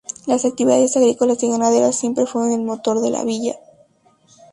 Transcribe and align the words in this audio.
Las 0.25 0.45
actividades 0.45 0.97
agrícolas 0.97 1.43
y 1.43 1.47
ganaderas 1.51 1.95
siempre 1.95 2.25
fueron 2.25 2.53
el 2.53 2.63
motor 2.65 3.01
de 3.01 3.11
la 3.11 3.23
villa. 3.23 3.57